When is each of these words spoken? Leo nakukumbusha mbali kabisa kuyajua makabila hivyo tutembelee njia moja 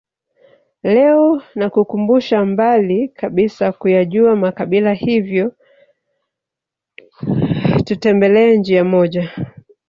Leo 0.83 1.41
nakukumbusha 1.55 2.45
mbali 2.45 3.07
kabisa 3.07 3.71
kuyajua 3.71 4.35
makabila 4.35 4.93
hivyo 4.93 5.53
tutembelee 7.85 8.57
njia 8.57 8.83
moja 8.83 9.31